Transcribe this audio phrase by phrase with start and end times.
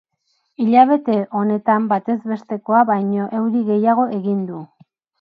[0.63, 4.69] Hilabete honetan batez bestekoa baino euri gehiago egin du.